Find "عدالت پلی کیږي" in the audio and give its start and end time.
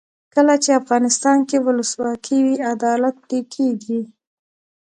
2.73-4.01